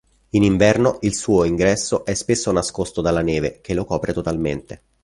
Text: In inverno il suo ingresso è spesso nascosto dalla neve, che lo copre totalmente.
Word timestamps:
In 0.31 0.41
inverno 0.41 0.97
il 1.01 1.13
suo 1.13 1.43
ingresso 1.43 2.03
è 2.05 2.15
spesso 2.15 2.51
nascosto 2.51 3.01
dalla 3.01 3.21
neve, 3.21 3.61
che 3.61 3.75
lo 3.75 3.85
copre 3.85 4.13
totalmente. 4.13 4.81